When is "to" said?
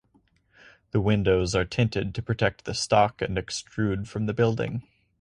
2.15-2.23